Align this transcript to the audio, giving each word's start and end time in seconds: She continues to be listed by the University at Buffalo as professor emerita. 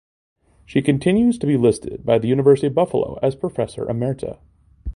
She 0.65 0.81
continues 0.81 1.37
to 1.37 1.45
be 1.45 1.57
listed 1.57 2.03
by 2.03 2.17
the 2.17 2.27
University 2.27 2.65
at 2.65 2.73
Buffalo 2.73 3.19
as 3.21 3.35
professor 3.35 3.85
emerita. 3.85 4.39